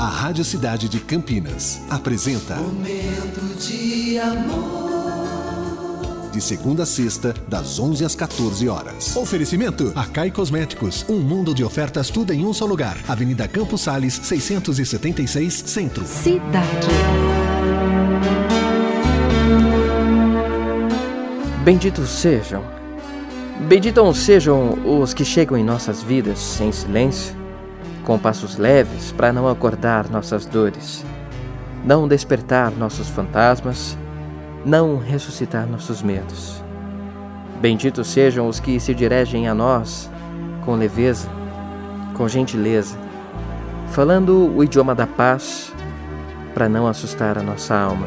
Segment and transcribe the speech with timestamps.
[0.00, 4.80] A Rádio Cidade de Campinas apresenta Momento de amor.
[6.32, 9.14] De segunda a sexta, das 11 às 14 horas.
[9.14, 11.04] Oferecimento: Acai Cosméticos.
[11.06, 12.96] Um mundo de ofertas, tudo em um só lugar.
[13.06, 16.06] Avenida Campos Sales, 676, Centro.
[16.06, 16.88] Cidade.
[21.62, 22.64] Benditos sejam.
[23.68, 27.34] Benditos sejam os que chegam em nossas vidas em silêncio,
[28.04, 31.04] com passos leves para não acordar nossas dores,
[31.84, 33.96] não despertar nossos fantasmas,
[34.64, 36.62] não ressuscitar nossos medos.
[37.60, 40.10] Benditos sejam os que se dirigem a nós
[40.64, 41.28] com leveza,
[42.14, 42.98] com gentileza,
[43.88, 45.72] falando o idioma da paz
[46.54, 48.06] para não assustar a nossa alma.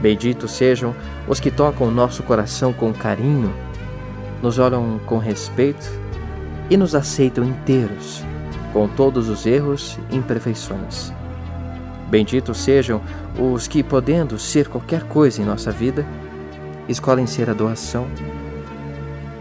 [0.00, 0.94] Benditos sejam
[1.26, 3.52] os que tocam nosso coração com carinho,
[4.42, 5.90] nos olham com respeito
[6.68, 8.24] e nos aceitam inteiros,
[8.74, 11.12] com todos os erros e imperfeições.
[12.10, 13.00] Benditos sejam
[13.38, 16.04] os que, podendo ser qualquer coisa em nossa vida,
[16.88, 18.08] escolhem ser a doação.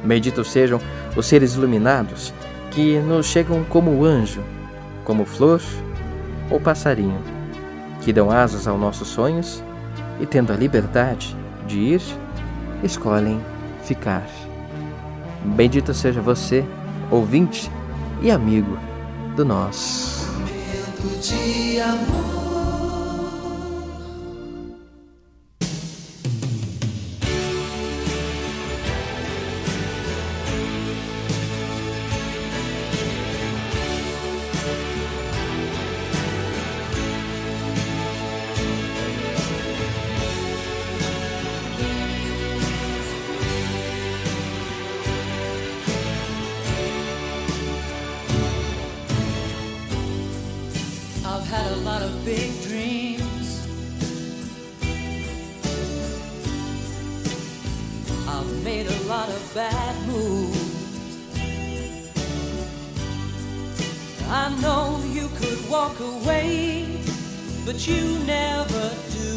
[0.03, 0.79] Benditos sejam
[1.15, 2.31] os seres iluminados
[2.69, 4.43] que nos chegam como anjo,
[5.03, 5.61] como flor
[6.51, 7.19] ou passarinho,
[8.01, 9.63] que dão asas aos nossos sonhos
[10.21, 12.01] e, tendo a liberdade de ir,
[12.83, 13.41] escolhem
[13.83, 14.27] ficar.
[15.43, 16.63] Bendito seja você,
[17.09, 17.71] ouvinte
[18.21, 18.92] e amigo
[19.33, 20.23] do nosso.
[51.83, 53.67] Lot of big dreams.
[58.25, 60.63] I've made a lot of bad moves.
[64.29, 66.87] I know you could walk away,
[67.65, 69.33] but you never do.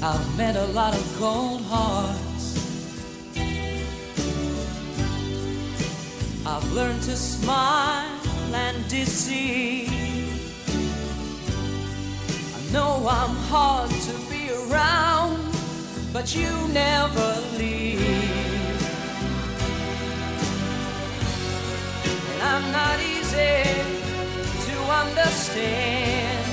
[0.00, 2.27] I've met a lot of cold hearts.
[6.50, 8.08] I've learned to smile
[8.54, 9.90] and deceive.
[12.56, 15.36] I know I'm hard to be around,
[16.10, 18.00] but you never leave.
[22.32, 23.62] And I'm not easy
[24.68, 26.46] to understand,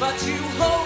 [0.00, 0.85] but you hold